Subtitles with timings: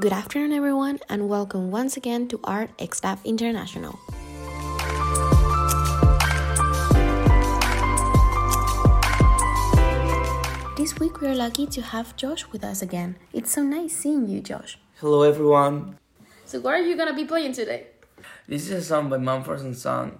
[0.00, 3.96] Good afternoon, everyone, and welcome once again to Art Staff International.
[10.76, 13.14] This week we are lucky to have Josh with us again.
[13.32, 14.80] It's so nice seeing you, Josh.
[14.98, 15.96] Hello, everyone.
[16.44, 17.86] So, what are you gonna be playing today?
[18.48, 20.18] This is a song by Mumford and Sons,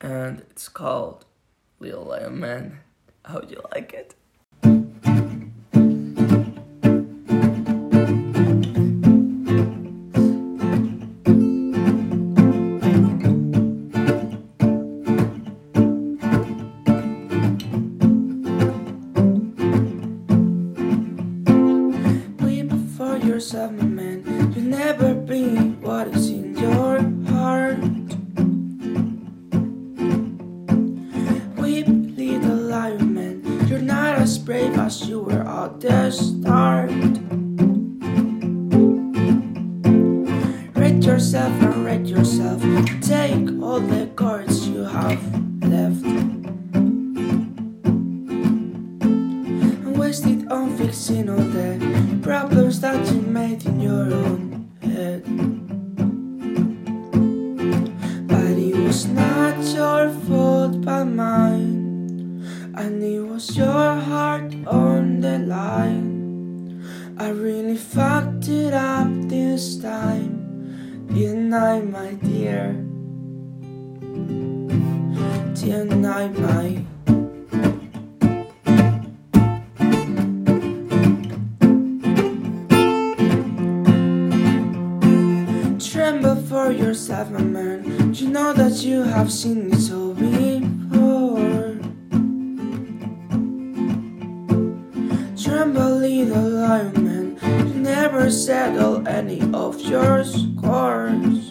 [0.00, 1.24] and it's called
[1.80, 2.78] Little Lion Man.
[3.24, 4.14] How do you like it?
[23.52, 24.52] My man.
[24.54, 27.78] You'll never be what is in your heart.
[31.60, 33.42] Weep, little lion man.
[33.68, 36.90] You're not as brave as you were at the start.
[40.74, 42.62] Rate yourself and yourself.
[43.02, 45.22] Take all the courage you have
[45.62, 46.02] left.
[49.84, 51.53] and waste it on fixing all
[53.62, 55.22] in your own head.
[58.26, 62.42] But it was not your fault but mine,
[62.74, 66.82] and it was your heart on the line.
[67.16, 72.72] I really fucked it up this time, didn't I, my dear?
[75.54, 76.84] Didn't I, my
[86.54, 88.14] for yourself, my man.
[88.14, 91.74] You know that you have seen it all before.
[95.36, 97.26] Tremble, little lion man.
[97.66, 101.50] You never settle any of your scores.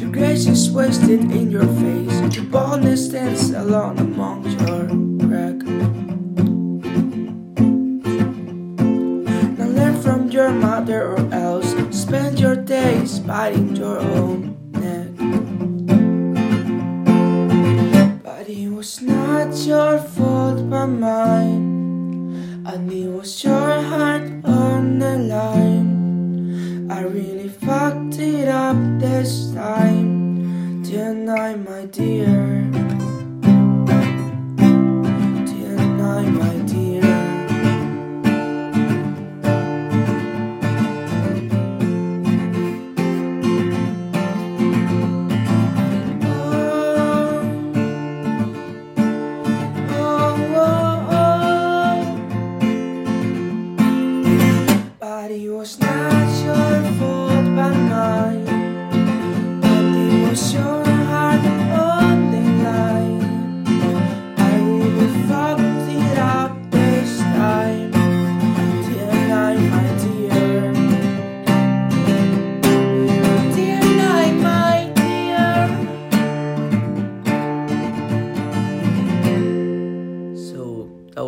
[0.00, 2.36] Your grace is wasted in your face.
[2.36, 4.84] Your boldness stands alone among your
[5.26, 5.95] wreck.
[13.06, 15.10] Days biting your own neck.
[18.22, 25.18] But it was not your fault but mine, and it was your heart on the
[25.18, 26.90] line.
[26.90, 31.26] I really fucked it up this time, didn't
[31.64, 32.85] my dear?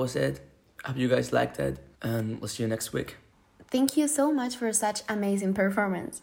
[0.08, 0.40] Was it.
[0.84, 3.16] I hope you guys liked it, and we'll see you next week.
[3.70, 6.22] Thank you so much for such amazing performance.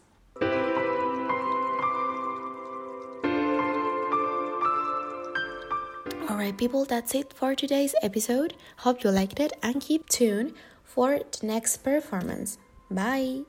[6.28, 8.54] Alright, people, that's it for today's episode.
[8.78, 12.58] Hope you liked it and keep tuned for the next performance.
[12.90, 13.42] Bye.